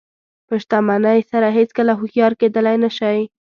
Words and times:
په 0.47 0.53
شتمنۍ 0.61 1.19
سره 1.31 1.47
هېڅکله 1.57 1.93
هوښیار 1.99 2.33
کېدلی 2.41 2.75
نه 2.83 2.89
شئ. 2.97 3.19